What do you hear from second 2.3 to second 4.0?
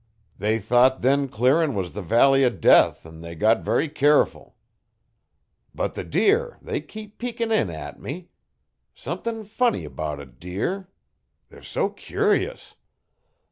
o' death an' they got very